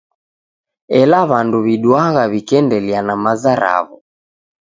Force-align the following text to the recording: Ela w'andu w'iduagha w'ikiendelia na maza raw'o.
Ela 0.99 1.19
w'andu 1.29 1.57
w'iduagha 1.65 2.23
w'ikiendelia 2.31 2.99
na 3.07 3.15
maza 3.23 3.51
raw'o. 3.61 3.97